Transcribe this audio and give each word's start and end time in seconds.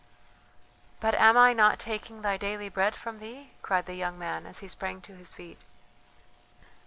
"But 0.99 1.13
am 1.13 1.37
I 1.37 1.53
not 1.53 1.77
taking 1.77 2.23
thy 2.23 2.35
daily 2.35 2.69
bread 2.69 2.95
from 2.95 3.17
thee?" 3.17 3.51
cried 3.61 3.85
the 3.85 3.93
young 3.93 4.17
man, 4.17 4.47
as 4.47 4.57
he 4.57 4.67
sprang 4.67 4.99
to 5.01 5.15
his 5.15 5.35
feet. 5.35 5.63